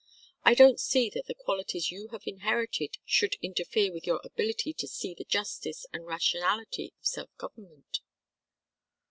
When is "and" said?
5.93-6.07